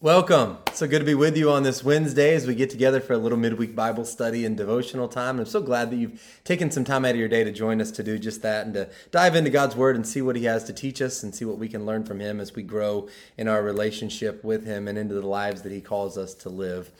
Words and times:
Welcome. 0.00 0.58
So 0.74 0.86
good 0.86 0.98
to 0.98 1.04
be 1.04 1.14
with 1.14 1.34
you 1.34 1.50
on 1.50 1.62
this 1.62 1.82
Wednesday 1.82 2.34
as 2.34 2.46
we 2.46 2.54
get 2.54 2.68
together 2.68 3.00
for 3.00 3.14
a 3.14 3.16
little 3.16 3.38
midweek 3.38 3.74
Bible 3.74 4.04
study 4.04 4.44
and 4.44 4.54
devotional 4.54 5.08
time. 5.08 5.38
I'm 5.38 5.46
so 5.46 5.62
glad 5.62 5.90
that 5.90 5.96
you've 5.96 6.40
taken 6.44 6.70
some 6.70 6.84
time 6.84 7.06
out 7.06 7.12
of 7.12 7.16
your 7.16 7.28
day 7.28 7.42
to 7.42 7.50
join 7.50 7.80
us 7.80 7.90
to 7.92 8.02
do 8.02 8.18
just 8.18 8.42
that 8.42 8.66
and 8.66 8.74
to 8.74 8.90
dive 9.12 9.34
into 9.34 9.48
God's 9.48 9.76
Word 9.76 9.96
and 9.96 10.06
see 10.06 10.20
what 10.20 10.36
He 10.36 10.44
has 10.44 10.64
to 10.64 10.74
teach 10.74 11.00
us 11.00 11.22
and 11.22 11.34
see 11.34 11.46
what 11.46 11.58
we 11.58 11.68
can 11.68 11.86
learn 11.86 12.04
from 12.04 12.20
Him 12.20 12.38
as 12.38 12.54
we 12.54 12.62
grow 12.62 13.08
in 13.38 13.48
our 13.48 13.62
relationship 13.62 14.44
with 14.44 14.66
Him 14.66 14.88
and 14.88 14.98
into 14.98 15.14
the 15.14 15.26
lives 15.26 15.62
that 15.62 15.72
He 15.72 15.80
calls 15.80 16.18
us 16.18 16.34
to 16.34 16.50
live. 16.50 16.90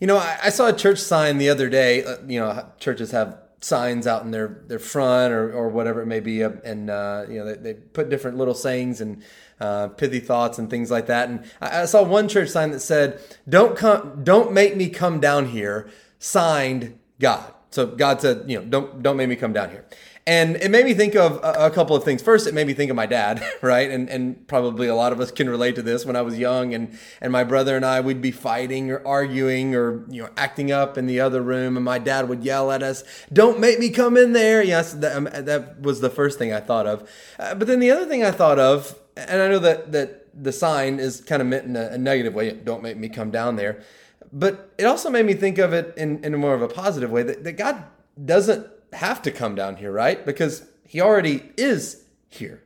You 0.00 0.06
know, 0.06 0.16
I, 0.16 0.38
I 0.44 0.48
saw 0.48 0.68
a 0.68 0.72
church 0.72 1.00
sign 1.00 1.36
the 1.36 1.50
other 1.50 1.68
day. 1.68 2.02
Uh, 2.04 2.16
you 2.26 2.40
know, 2.40 2.66
churches 2.78 3.10
have 3.10 3.36
signs 3.60 4.06
out 4.06 4.22
in 4.22 4.30
their 4.30 4.62
their 4.66 4.78
front 4.78 5.32
or, 5.32 5.52
or 5.52 5.68
whatever 5.68 6.00
it 6.00 6.06
may 6.06 6.20
be 6.20 6.42
and 6.42 6.90
uh, 6.90 7.24
you 7.28 7.38
know 7.38 7.44
they, 7.44 7.54
they, 7.54 7.74
put 7.74 8.08
different 8.08 8.36
little 8.36 8.54
sayings 8.54 9.00
and 9.00 9.22
uh, 9.60 9.88
pithy 9.88 10.20
thoughts 10.20 10.58
and 10.58 10.70
things 10.70 10.90
like 10.90 11.06
that. 11.06 11.28
And 11.28 11.44
I, 11.60 11.82
I, 11.82 11.84
saw 11.86 12.02
one 12.02 12.28
church 12.28 12.50
sign 12.50 12.70
that 12.70 12.80
said 12.80 13.20
don't 13.48 13.76
come 13.76 14.22
don't 14.22 14.52
make 14.52 14.76
me 14.76 14.88
come 14.88 15.18
down 15.18 15.46
here 15.46 15.90
signed 16.18 16.98
god. 17.18 17.52
So 17.70 17.86
god 17.86 18.20
said 18.20 18.44
you 18.48 18.58
know 18.58 18.64
don't 18.64 19.02
don't 19.02 19.16
make 19.16 19.28
me 19.28 19.36
come 19.36 19.52
down 19.52 19.70
here 19.70 19.84
and 20.28 20.56
it 20.56 20.70
made 20.70 20.84
me 20.84 20.92
think 20.92 21.14
of 21.14 21.40
a, 21.42 21.70
couple 21.70 21.96
of 21.96 22.04
things. 22.04 22.20
First, 22.20 22.46
it 22.46 22.52
made 22.52 22.66
me 22.66 22.74
think 22.74 22.90
of 22.90 22.96
my 22.96 23.06
dad, 23.06 23.42
right? 23.62 23.90
And 23.90 24.10
and 24.10 24.46
probably 24.46 24.86
a 24.86 24.94
lot 24.94 25.10
of 25.10 25.20
us 25.20 25.30
can 25.30 25.48
relate 25.48 25.74
to 25.76 25.82
this. 25.82 26.04
When 26.04 26.16
I 26.16 26.22
was 26.22 26.38
young, 26.38 26.74
and 26.74 26.98
and 27.22 27.32
my 27.32 27.44
brother 27.44 27.74
and 27.76 27.84
I 27.84 28.00
would 28.00 28.20
be 28.20 28.30
fighting 28.30 28.90
or 28.90 29.04
arguing 29.06 29.74
or 29.74 30.04
you 30.10 30.22
know 30.22 30.28
acting 30.36 30.70
up 30.70 30.98
in 30.98 31.06
the 31.06 31.18
other 31.18 31.40
room, 31.40 31.78
and 31.78 31.84
my 31.84 31.98
dad 31.98 32.28
would 32.28 32.44
yell 32.44 32.70
at 32.70 32.82
us, 32.82 33.04
"Don't 33.32 33.58
make 33.58 33.78
me 33.78 33.88
come 33.88 34.18
in 34.18 34.34
there." 34.34 34.62
Yes, 34.62 34.92
that, 34.92 35.16
um, 35.16 35.30
that 35.32 35.80
was 35.80 36.02
the 36.02 36.10
first 36.10 36.38
thing 36.38 36.52
I 36.52 36.60
thought 36.60 36.86
of. 36.86 37.08
Uh, 37.38 37.54
but 37.54 37.66
then 37.66 37.80
the 37.80 37.90
other 37.90 38.04
thing 38.04 38.22
I 38.22 38.30
thought 38.30 38.58
of, 38.58 38.98
and 39.16 39.40
I 39.40 39.48
know 39.48 39.60
that 39.60 39.92
that 39.92 40.28
the 40.34 40.52
sign 40.52 40.98
is 40.98 41.22
kind 41.22 41.40
of 41.40 41.48
meant 41.48 41.64
in 41.64 41.74
a, 41.74 41.92
a 41.92 41.98
negative 41.98 42.34
way. 42.34 42.52
Don't 42.52 42.82
make 42.82 42.98
me 42.98 43.08
come 43.08 43.30
down 43.30 43.56
there. 43.56 43.82
But 44.30 44.74
it 44.76 44.84
also 44.84 45.08
made 45.08 45.24
me 45.24 45.32
think 45.32 45.56
of 45.56 45.72
it 45.72 45.94
in, 45.96 46.22
in 46.22 46.36
more 46.36 46.52
of 46.52 46.60
a 46.60 46.68
positive 46.68 47.10
way 47.10 47.22
that, 47.22 47.44
that 47.44 47.52
God 47.52 47.82
doesn't 48.22 48.66
have 48.92 49.22
to 49.22 49.30
come 49.30 49.54
down 49.54 49.76
here, 49.76 49.92
right? 49.92 50.24
Because 50.24 50.66
he 50.86 51.00
already 51.00 51.50
is 51.56 52.04
here. 52.28 52.62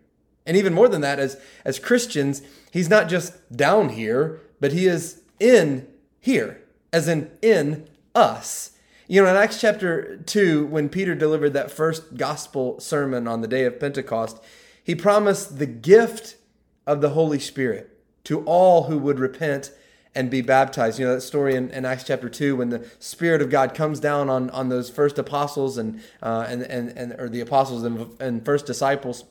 And 0.46 0.56
even 0.56 0.74
more 0.74 0.88
than 0.88 1.00
that, 1.02 1.18
as, 1.18 1.40
as 1.64 1.78
Christians, 1.78 2.42
he's 2.70 2.88
not 2.88 3.08
just 3.08 3.56
down 3.56 3.90
here, 3.90 4.40
but 4.60 4.72
he 4.72 4.86
is 4.86 5.22
in 5.38 5.86
here, 6.20 6.62
as 6.92 7.08
in 7.08 7.30
in 7.40 7.88
us. 8.14 8.70
You 9.08 9.22
know, 9.22 9.30
in 9.30 9.36
Acts 9.36 9.60
chapter 9.60 10.16
2, 10.16 10.66
when 10.66 10.88
Peter 10.88 11.14
delivered 11.14 11.52
that 11.52 11.70
first 11.70 12.16
gospel 12.16 12.80
sermon 12.80 13.28
on 13.28 13.40
the 13.40 13.48
day 13.48 13.64
of 13.64 13.78
Pentecost, 13.78 14.42
he 14.82 14.94
promised 14.94 15.58
the 15.58 15.66
gift 15.66 16.36
of 16.86 17.00
the 17.00 17.10
Holy 17.10 17.38
Spirit 17.38 17.90
to 18.24 18.42
all 18.44 18.84
who 18.84 18.98
would 18.98 19.18
repent 19.18 19.72
and 20.14 20.30
be 20.30 20.42
baptized. 20.42 20.98
You 20.98 21.06
know 21.06 21.14
that 21.14 21.22
story 21.22 21.54
in, 21.54 21.70
in, 21.70 21.84
Acts 21.84 22.04
chapter 22.04 22.28
two 22.28 22.56
when 22.56 22.68
the 22.68 22.86
Spirit 22.98 23.40
of 23.40 23.50
God 23.50 23.74
comes 23.74 24.00
down 24.00 24.28
on, 24.28 24.50
on 24.50 24.68
those 24.68 24.90
first 24.90 25.18
apostles 25.18 25.78
and 25.78 26.00
uh, 26.22 26.46
and, 26.48 26.62
and 26.62 26.90
and 26.96 27.12
or 27.18 27.28
the 27.28 27.40
apostles 27.40 27.82
and, 27.82 28.20
and 28.20 28.44
first 28.44 28.66
disciples, 28.66 29.24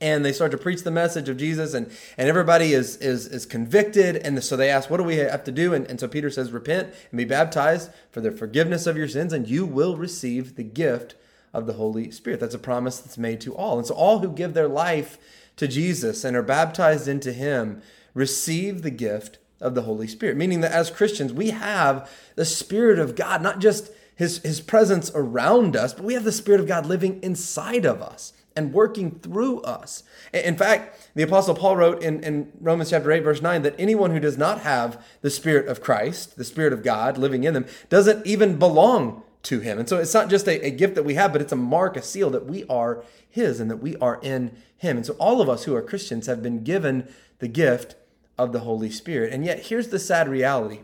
and 0.00 0.24
they 0.24 0.32
start 0.32 0.50
to 0.50 0.58
preach 0.58 0.82
the 0.82 0.90
message 0.90 1.28
of 1.28 1.36
Jesus, 1.36 1.74
and 1.74 1.90
and 2.18 2.28
everybody 2.28 2.72
is 2.72 2.96
is 2.96 3.26
is 3.26 3.46
convicted, 3.46 4.16
and 4.16 4.42
so 4.42 4.56
they 4.56 4.70
ask, 4.70 4.90
what 4.90 4.96
do 4.96 5.04
we 5.04 5.16
have 5.16 5.44
to 5.44 5.52
do? 5.52 5.72
And, 5.72 5.86
and 5.86 6.00
so 6.00 6.08
Peter 6.08 6.30
says, 6.30 6.50
repent 6.50 6.92
and 7.10 7.18
be 7.18 7.24
baptized 7.24 7.90
for 8.10 8.20
the 8.20 8.32
forgiveness 8.32 8.86
of 8.86 8.96
your 8.96 9.08
sins, 9.08 9.32
and 9.32 9.48
you 9.48 9.64
will 9.64 9.96
receive 9.96 10.56
the 10.56 10.64
gift 10.64 11.14
of 11.54 11.66
the 11.66 11.74
Holy 11.74 12.10
Spirit. 12.10 12.40
That's 12.40 12.54
a 12.54 12.58
promise 12.58 12.98
that's 12.98 13.18
made 13.18 13.40
to 13.42 13.54
all, 13.54 13.78
and 13.78 13.86
so 13.86 13.94
all 13.94 14.18
who 14.18 14.32
give 14.32 14.54
their 14.54 14.68
life 14.68 15.18
to 15.54 15.68
Jesus 15.68 16.24
and 16.24 16.34
are 16.34 16.42
baptized 16.42 17.06
into 17.06 17.32
Him 17.32 17.82
receive 18.14 18.82
the 18.82 18.90
gift 18.90 19.38
of 19.62 19.74
the 19.74 19.82
Holy 19.82 20.06
Spirit, 20.06 20.36
meaning 20.36 20.60
that 20.60 20.72
as 20.72 20.90
Christians, 20.90 21.32
we 21.32 21.50
have 21.50 22.10
the 22.34 22.44
Spirit 22.44 22.98
of 22.98 23.16
God, 23.16 23.42
not 23.42 23.58
just 23.58 23.90
his, 24.16 24.38
his 24.38 24.60
presence 24.60 25.10
around 25.14 25.76
us, 25.76 25.94
but 25.94 26.04
we 26.04 26.14
have 26.14 26.24
the 26.24 26.32
Spirit 26.32 26.60
of 26.60 26.66
God 26.66 26.86
living 26.86 27.20
inside 27.22 27.84
of 27.84 28.02
us 28.02 28.32
and 28.54 28.72
working 28.72 29.12
through 29.12 29.60
us. 29.62 30.02
In 30.32 30.56
fact, 30.56 31.10
the 31.14 31.22
Apostle 31.22 31.54
Paul 31.54 31.76
wrote 31.76 32.02
in, 32.02 32.22
in 32.22 32.52
Romans 32.60 32.90
chapter 32.90 33.10
8, 33.10 33.20
verse 33.20 33.42
9, 33.42 33.62
that 33.62 33.74
anyone 33.78 34.10
who 34.10 34.20
does 34.20 34.36
not 34.36 34.60
have 34.60 35.02
the 35.22 35.30
Spirit 35.30 35.68
of 35.68 35.80
Christ, 35.80 36.36
the 36.36 36.44
Spirit 36.44 36.72
of 36.72 36.82
God 36.82 37.16
living 37.16 37.44
in 37.44 37.54
them, 37.54 37.66
doesn't 37.88 38.26
even 38.26 38.58
belong 38.58 39.22
to 39.44 39.60
him. 39.60 39.78
And 39.78 39.88
so 39.88 39.98
it's 39.98 40.14
not 40.14 40.30
just 40.30 40.46
a, 40.46 40.64
a 40.66 40.70
gift 40.70 40.94
that 40.94 41.04
we 41.04 41.14
have, 41.14 41.32
but 41.32 41.40
it's 41.40 41.52
a 41.52 41.56
mark, 41.56 41.96
a 41.96 42.02
seal 42.02 42.30
that 42.30 42.46
we 42.46 42.64
are 42.68 43.02
his 43.28 43.60
and 43.60 43.70
that 43.70 43.78
we 43.78 43.96
are 43.96 44.20
in 44.22 44.56
him. 44.76 44.96
And 44.98 45.06
so 45.06 45.14
all 45.14 45.40
of 45.40 45.48
us 45.48 45.64
who 45.64 45.74
are 45.74 45.82
Christians 45.82 46.26
have 46.26 46.42
been 46.42 46.62
given 46.62 47.08
the 47.38 47.48
gift 47.48 47.96
of 48.38 48.52
the 48.52 48.60
Holy 48.60 48.90
Spirit. 48.90 49.32
And 49.32 49.44
yet, 49.44 49.66
here's 49.66 49.88
the 49.88 49.98
sad 49.98 50.28
reality 50.28 50.80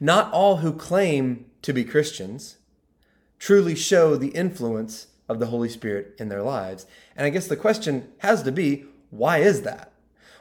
not 0.00 0.32
all 0.32 0.56
who 0.58 0.72
claim 0.72 1.46
to 1.62 1.72
be 1.72 1.84
Christians 1.84 2.58
truly 3.38 3.74
show 3.74 4.16
the 4.16 4.28
influence 4.28 5.08
of 5.28 5.38
the 5.38 5.46
Holy 5.46 5.68
Spirit 5.68 6.14
in 6.18 6.28
their 6.28 6.42
lives. 6.42 6.86
And 7.16 7.26
I 7.26 7.30
guess 7.30 7.46
the 7.46 7.56
question 7.56 8.12
has 8.18 8.42
to 8.42 8.52
be 8.52 8.84
why 9.10 9.38
is 9.38 9.62
that? 9.62 9.92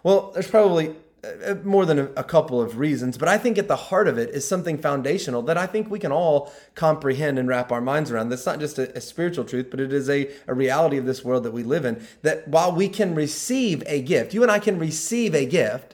Well, 0.04 0.32
there's 0.34 0.50
probably 0.50 0.96
Uh, 1.24 1.52
uh, 1.52 1.56
more 1.64 1.86
than 1.86 2.00
a, 2.00 2.24
couple 2.24 2.60
of 2.60 2.80
reasons, 2.80 3.16
but 3.16 3.28
I 3.28 3.38
think 3.38 3.60
at 3.60 3.68
the 3.68 3.76
heart 3.76 4.08
of 4.08 4.18
it 4.18 4.32
is 4.32 4.48
something 4.48 4.80
foundational 4.80 5.44
that 5.44 5.58
I 5.58 5.68
think 5.68 5.92
we 5.92 6.00
can 6.00 6.12
all 6.12 6.52
comprehend 6.74 7.38
and 7.38 7.48
wrap 7.48 7.72
our 7.72 7.82
minds 7.82 8.10
around. 8.10 8.30
That's 8.30 8.46
not 8.46 8.60
just 8.60 8.80
a, 8.80 8.98
a, 8.98 9.02
spiritual 9.02 9.46
truth, 9.46 9.68
but 9.70 9.80
it 9.80 9.94
is 9.94 10.10
a, 10.10 10.32
a 10.48 10.56
reality 10.56 10.98
of 10.98 11.06
this 11.06 11.24
world 11.24 11.44
that 11.44 11.52
we 11.52 11.62
live 11.62 11.86
in. 11.86 12.04
That 12.24 12.48
while 12.48 12.72
we 12.72 12.88
can 12.88 13.14
receive 13.14 13.84
a 13.86 14.02
gift, 14.02 14.34
you 14.34 14.42
and 14.42 14.52
I 14.52 14.58
can 14.58 14.80
receive 14.80 15.36
a 15.36 15.46
gift, 15.46 15.94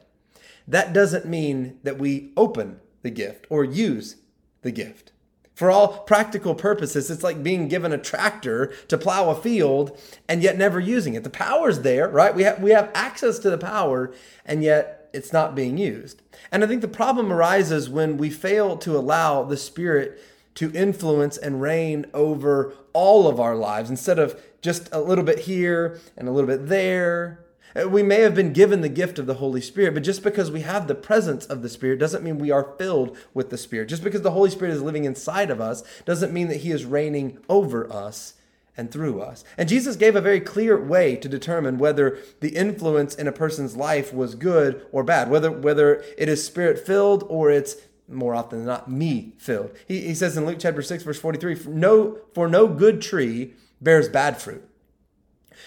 that 0.66 0.94
doesn't 0.94 1.26
mean 1.26 1.80
that 1.84 1.98
we 1.98 2.32
open 2.38 2.80
the 3.02 3.10
gift 3.10 3.48
or 3.50 3.66
use 3.66 4.16
the 4.62 4.72
gift. 4.72 5.12
For 5.56 5.72
all 5.72 6.00
practical 6.04 6.56
purposes, 6.56 7.10
it's 7.10 7.24
like 7.24 7.44
being 7.44 7.68
given 7.68 7.92
a 7.92 7.98
tractor 7.98 8.72
to 8.88 8.98
plow 8.98 9.30
a 9.32 9.36
field 9.36 10.00
and 10.30 10.42
yet 10.42 10.58
never 10.58 10.80
using 10.80 11.16
it. 11.16 11.24
The 11.24 11.30
power's 11.30 11.82
there, 11.82 12.08
right? 12.08 12.34
We 12.34 12.44
have, 12.44 12.62
we 12.62 12.72
have 12.72 12.92
access 12.94 13.40
to 13.40 13.50
the 13.50 13.58
power, 13.58 14.14
and 14.46 14.64
yet 14.64 14.97
it's 15.18 15.34
not 15.34 15.56
being 15.56 15.78
used. 15.78 16.22
And 16.52 16.64
I 16.64 16.68
think 16.68 16.82
the 16.82 16.88
problem 16.88 17.34
arises 17.34 17.90
when 17.90 18.18
we 18.18 18.30
fail 18.30 18.78
to 18.78 18.96
allow 18.96 19.44
the 19.44 19.58
Spirit 19.58 20.22
to 20.56 20.72
influence 20.74 21.38
and 21.38 21.62
reign 21.62 22.06
over 22.14 22.74
all 22.94 23.28
of 23.28 23.40
our 23.40 23.56
lives 23.56 23.90
instead 23.90 24.18
of 24.18 24.42
just 24.62 24.90
a 24.92 25.02
little 25.02 25.24
bit 25.24 25.40
here 25.40 26.00
and 26.16 26.28
a 26.28 26.32
little 26.32 26.48
bit 26.48 26.68
there. 26.68 27.46
Uh, 27.76 27.88
we 27.90 28.02
may 28.02 28.22
have 28.22 28.34
been 28.34 28.54
given 28.54 28.82
the 28.82 28.90
gift 28.90 29.20
of 29.20 29.26
the 29.26 29.36
Holy 29.36 29.62
Spirit, 29.62 29.94
but 29.94 30.04
just 30.04 30.24
because 30.24 30.50
we 30.50 30.62
have 30.62 30.88
the 30.88 30.96
presence 30.96 31.46
of 31.46 31.62
the 31.62 31.70
Spirit 31.70 32.00
doesn't 32.00 32.24
mean 32.24 32.40
we 32.40 32.52
are 32.52 32.76
filled 32.78 33.18
with 33.34 33.50
the 33.50 33.58
Spirit. 33.58 33.90
Just 33.90 34.04
because 34.04 34.22
the 34.22 34.32
Holy 34.32 34.50
Spirit 34.50 34.74
is 34.74 34.82
living 34.82 35.06
inside 35.06 35.50
of 35.50 35.62
us 35.62 35.84
doesn't 36.06 36.34
mean 36.34 36.48
that 36.48 36.62
He 36.62 36.72
is 36.72 36.86
reigning 36.86 37.40
over 37.50 37.92
us 37.92 38.36
and 38.78 38.92
through 38.92 39.20
us. 39.22 39.44
And 39.58 39.68
Jesus 39.68 39.96
gave 39.96 40.16
a 40.16 40.22
very 40.22 40.40
clear 40.40 40.80
way 40.80 41.16
to 41.18 41.28
determine 41.28 41.80
whether 41.80 42.18
the 42.40 42.56
influence 42.56 43.16
in 43.16 43.28
a 43.28 43.32
person's 43.32 43.76
life 43.76 44.14
was 44.14 44.36
good 44.36 44.86
or 44.92 45.04
bad, 45.04 45.30
whether 45.30 45.52
whether 45.52 46.04
it 46.18 46.30
is 46.30 46.46
spirit 46.46 46.86
filled 46.86 47.26
or 47.28 47.50
it's 47.50 47.76
more 48.08 48.36
often 48.36 48.60
than 48.60 48.68
not 48.68 48.90
me 48.90 49.34
filled. 49.38 49.72
He, 49.88 50.02
he 50.02 50.16
says 50.16 50.38
in 50.38 50.46
Luke 50.46 50.60
chapter 50.60 50.82
6 50.82 51.04
verse 51.04 51.20
43, 51.20 51.56
for 51.56 51.70
no 51.70 52.20
for 52.34 52.48
no 52.48 52.68
good 52.68 53.02
tree 53.02 53.54
bears 53.82 54.08
bad 54.08 54.42
fruit. 54.42 54.64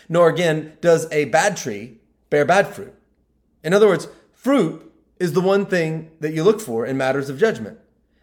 Nor 0.09 0.29
again 0.29 0.77
does 0.81 1.11
a 1.13 1.27
bad 1.27 1.57
tree 1.57 1.99
bear 2.31 2.45
bad 2.45 2.69
fruit. 2.69 2.95
In 3.63 3.75
other 3.75 3.89
words, 3.89 4.09
fruit 4.33 4.91
is 5.19 5.33
the 5.35 5.41
one 5.41 5.67
thing 5.67 6.11
that 6.21 6.33
you 6.33 6.43
look 6.43 6.61
for 6.61 6.87
in 6.87 6.97
matters 6.97 7.29
of 7.29 7.39
judgment. 7.39 7.79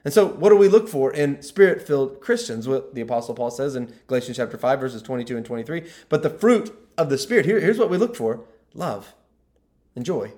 And 0.08 0.14
so, 0.14 0.26
what 0.26 0.52
do 0.52 0.56
we 0.56 0.70
look 0.70 0.88
for 0.88 1.12
in 1.12 1.42
spirit 1.42 1.86
filled 1.86 2.22
Christians? 2.22 2.66
What 2.66 2.96
the 2.96 3.02
Apostle 3.02 3.36
Paul 3.36 3.52
says 3.52 3.76
in 3.76 3.94
Galatians 4.08 4.38
chapter 4.38 4.58
5, 4.58 4.80
verses 4.80 5.02
22 5.02 5.36
and 5.36 5.46
23. 5.46 5.84
But 6.08 6.24
the 6.24 6.30
fruit 6.30 6.74
of 6.98 7.10
the 7.10 7.18
Spirit, 7.18 7.46
here, 7.46 7.60
here's 7.60 7.78
what 7.78 7.90
we 7.90 7.98
look 7.98 8.16
for 8.16 8.46
love 8.74 9.14
and 9.98 10.06
joy 10.06 10.32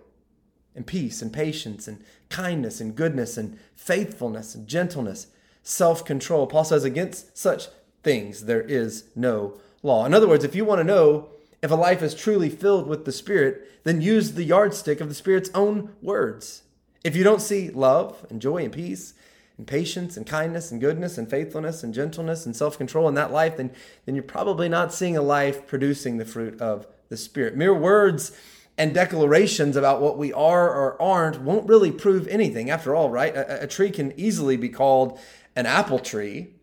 and 0.73 0.87
peace 0.87 1.21
and 1.21 1.31
patience 1.31 1.87
and 1.87 2.03
kindness 2.29 2.81
and 2.81 2.95
goodness 2.95 3.37
and 3.37 3.59
faithfulness 3.75 4.55
and 4.55 4.67
gentleness, 4.67 5.27
self 5.61 6.03
control. 6.03 6.47
Paul 6.47 6.63
says, 6.63 6.83
against 6.83 7.37
such 7.37 7.67
things 8.01 8.45
there 8.45 8.63
is 8.63 9.03
no 9.15 9.59
law. 9.83 10.03
In 10.03 10.15
other 10.15 10.27
words, 10.27 10.43
if 10.43 10.55
you 10.55 10.65
want 10.65 10.79
to 10.79 10.83
know 10.83 11.29
if 11.61 11.69
a 11.69 11.75
life 11.75 12.01
is 12.01 12.15
truly 12.15 12.49
filled 12.49 12.87
with 12.87 13.05
the 13.05 13.11
Spirit, 13.11 13.83
then 13.83 14.01
use 14.01 14.31
the 14.31 14.45
yardstick 14.45 14.99
of 14.99 15.09
the 15.09 15.13
Spirit's 15.13 15.51
own 15.53 15.93
words. 16.01 16.63
If 17.03 17.15
you 17.15 17.23
don't 17.23 17.39
see 17.39 17.69
love 17.69 18.25
and 18.31 18.41
joy 18.41 18.63
and 18.63 18.73
peace 18.73 19.13
and 19.59 19.67
patience 19.67 20.17
and 20.17 20.25
kindness 20.25 20.71
and 20.71 20.81
goodness 20.81 21.17
and 21.17 21.29
faithfulness 21.29 21.83
and 21.83 21.93
gentleness 21.93 22.45
and 22.45 22.55
self-control 22.55 23.07
in 23.09 23.13
that 23.13 23.31
life, 23.31 23.57
then, 23.57 23.69
then 24.05 24.15
you're 24.15 24.23
probably 24.23 24.69
not 24.69 24.93
seeing 24.93 25.15
a 25.15 25.21
life 25.21 25.67
producing 25.67 26.17
the 26.17 26.25
fruit 26.25 26.59
of 26.61 26.87
the 27.09 27.17
Spirit. 27.17 27.57
Mere 27.57 27.73
words 27.73 28.31
and 28.77 28.93
declarations 28.93 29.75
about 29.75 30.01
what 30.01 30.17
we 30.17 30.31
are 30.31 30.73
or 30.73 30.99
aren't 31.01 31.41
won't 31.41 31.67
really 31.67 31.91
prove 31.91 32.25
anything. 32.29 32.69
After 32.69 32.95
all, 32.95 33.09
right? 33.09 33.35
A, 33.35 33.63
a 33.63 33.67
tree 33.67 33.91
can 33.91 34.17
easily 34.17 34.55
be 34.55 34.69
called 34.69 35.19
an 35.55 35.65
apple 35.65 35.99
tree. 35.99 36.53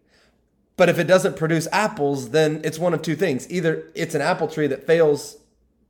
But 0.78 0.88
if 0.88 0.98
it 0.98 1.04
doesn't 1.04 1.36
produce 1.36 1.68
apples, 1.72 2.30
then 2.30 2.62
it's 2.64 2.78
one 2.78 2.94
of 2.94 3.02
two 3.02 3.16
things. 3.16 3.50
Either 3.50 3.90
it's 3.94 4.14
an 4.14 4.22
apple 4.22 4.48
tree 4.48 4.66
that 4.68 4.86
fails 4.86 5.36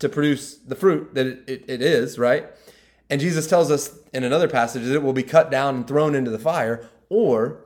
to 0.01 0.09
produce 0.09 0.57
the 0.57 0.75
fruit 0.75 1.15
that 1.15 1.27
it, 1.27 1.45
it, 1.47 1.65
it 1.69 1.83
is, 1.83 2.19
right? 2.19 2.47
And 3.09 3.21
Jesus 3.21 3.47
tells 3.47 3.71
us 3.71 3.97
in 4.13 4.25
another 4.25 4.49
passage 4.49 4.83
that 4.85 4.95
it 4.95 5.03
will 5.03 5.13
be 5.13 5.23
cut 5.23 5.51
down 5.51 5.77
and 5.77 5.87
thrown 5.87 6.17
into 6.17 6.31
the 6.31 6.39
fire, 6.39 6.89
or 7.09 7.65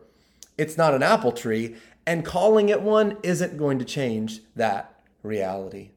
it's 0.58 0.76
not 0.76 0.94
an 0.94 1.02
apple 1.02 1.32
tree, 1.32 1.76
and 2.06 2.24
calling 2.24 2.68
it 2.68 2.82
one 2.82 3.16
isn't 3.22 3.56
going 3.56 3.78
to 3.78 3.84
change 3.84 4.40
that 4.56 5.02
reality. 5.22 5.90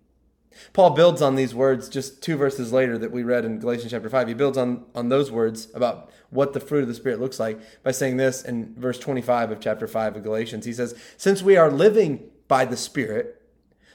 Paul 0.72 0.92
builds 0.92 1.22
on 1.22 1.36
these 1.36 1.56
words 1.56 1.90
just 1.90 2.22
two 2.22 2.38
verses 2.38 2.72
later 2.72 2.98
that 2.98 3.12
we 3.12 3.24
read 3.24 3.46
in 3.46 3.60
Galatians 3.60 3.92
chapter 3.92 4.10
5. 4.10 4.28
He 4.28 4.34
builds 4.34 4.58
on, 4.58 4.86
on 4.94 5.10
those 5.10 5.32
words 5.32 5.68
about 5.74 6.12
what 6.30 6.54
the 6.54 6.60
fruit 6.60 6.84
of 6.84 6.88
the 6.88 6.94
Spirit 6.94 7.20
looks 7.20 7.40
like 7.40 7.60
by 7.84 7.92
saying 7.92 8.18
this 8.18 8.44
in 8.44 8.76
verse 8.76 9.00
25 9.00 9.52
of 9.52 9.60
chapter 9.60 9.88
5 9.88 10.18
of 10.18 10.24
Galatians. 10.24 10.66
He 10.66 10.74
says, 10.74 10.96
Since 11.18 11.42
we 11.42 11.58
are 11.58 11.72
living 11.72 12.30
by 12.48 12.66
the 12.66 12.78
Spirit, 12.78 13.42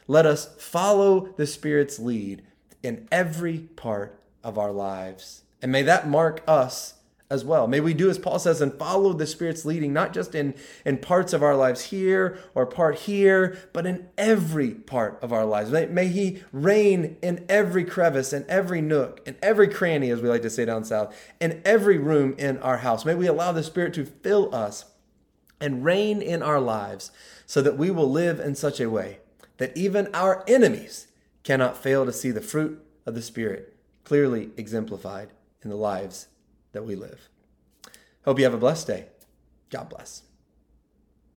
let 0.07 0.27
us 0.27 0.55
follow 0.59 1.33
the 1.37 1.47
Spirit's 1.47 1.99
lead 1.99 2.43
in 2.83 3.07
every 3.11 3.59
part 3.59 4.21
of 4.43 4.59
our 4.59 4.73
lives. 4.73 5.43
And 5.61 5.73
may 5.73 5.83
that 5.83 6.09
mark 6.09 6.43
us 6.47 6.95
as 7.31 7.45
well. 7.45 7.67
May 7.67 7.81
we 7.81 7.93
do 7.93 8.09
as 8.09 8.19
Paul 8.19 8.39
says 8.39 8.61
and 8.61 8.73
follow 8.73 9.13
the 9.13 9.27
Spirit's 9.27 9.65
leading, 9.65 9.93
not 9.93 10.15
just 10.15 10.35
in, 10.35 10.55
in 10.85 10.97
parts 10.99 11.33
of 11.33 11.43
our 11.43 11.55
lives 11.55 11.87
here 11.87 12.39
or 12.55 12.65
part 12.65 13.01
here, 13.01 13.59
but 13.73 13.87
in 13.87 14.09
every 14.17 14.71
part 14.71 15.19
of 15.23 15.33
our 15.33 15.45
lives. 15.45 15.71
May, 15.71 15.87
may 15.87 16.09
He 16.09 16.43
reign 16.53 17.17
in 17.21 17.45
every 17.49 17.85
crevice, 17.85 18.33
in 18.33 18.47
every 18.49 18.81
nook, 18.81 19.21
in 19.27 19.37
every 19.43 19.69
cranny, 19.69 20.11
as 20.11 20.23
we 20.23 20.29
like 20.29 20.43
to 20.43 20.51
say 20.51 20.65
down 20.65 20.85
south, 20.85 21.15
in 21.39 21.61
every 21.65 21.99
room 21.99 22.35
in 22.39 22.59
our 22.59 22.79
house. 22.79 23.05
May 23.05 23.15
we 23.15 23.27
allow 23.27 23.53
the 23.53 23.63
Spirit 23.63 23.93
to 23.95 24.07
fill 24.07 24.55
us 24.55 24.87
and 25.61 25.85
reign 25.85 26.23
in 26.23 26.43
our 26.43 26.61
lives 26.61 27.11
so 27.45 27.61
that 27.61 27.77
we 27.77 27.91
will 27.91 28.11
live 28.11 28.41
in 28.41 28.55
such 28.55 28.81
a 28.81 28.89
way 28.89 29.19
that 29.59 29.77
even 29.77 30.09
our 30.15 30.45
enemies 30.49 31.09
cannot 31.43 31.77
fail 31.77 32.07
to 32.07 32.13
see 32.13 32.31
the 32.31 32.41
fruit 32.41 32.83
of 33.05 33.15
the 33.15 33.23
Spirit 33.23 33.75
clearly 34.05 34.51
exemplified 34.57 35.29
in 35.63 35.69
the 35.69 35.77
lives 35.77 36.29
that 36.73 36.85
we 36.85 36.95
live. 36.97 37.29
Hope 38.25 38.39
you 38.39 38.45
have 38.45 38.55
a 38.55 38.59
blessed 38.59 38.87
day. 38.87 39.07
God 39.71 39.89
bless. 39.89 40.23